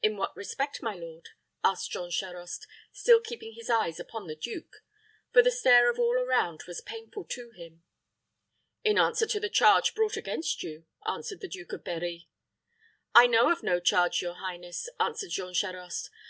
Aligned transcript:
"In 0.00 0.16
what 0.16 0.34
respect, 0.34 0.80
my 0.82 0.94
lord?" 0.94 1.28
asked 1.62 1.90
Jean 1.90 2.10
Charost, 2.10 2.66
still 2.92 3.20
keeping 3.20 3.52
his 3.52 3.68
eyes 3.68 4.00
upon 4.00 4.26
the 4.26 4.34
duke; 4.34 4.76
for 5.34 5.42
the 5.42 5.50
stare 5.50 5.90
of 5.90 5.98
all 5.98 6.14
around 6.18 6.62
was 6.66 6.80
painful 6.80 7.24
to 7.26 7.50
him. 7.50 7.82
"In 8.84 8.96
answer 8.98 9.26
to 9.26 9.38
the 9.38 9.50
charge 9.50 9.94
brought 9.94 10.16
against 10.16 10.62
you," 10.62 10.86
answered 11.06 11.42
the 11.42 11.46
Duke 11.48 11.74
of 11.74 11.84
Berri. 11.84 12.26
"I 13.14 13.26
know 13.26 13.52
of 13.52 13.62
no 13.62 13.80
charge, 13.80 14.22
your 14.22 14.36
highness," 14.36 14.88
answered 14.98 15.28
Jean 15.28 15.52
Charost. 15.52 16.08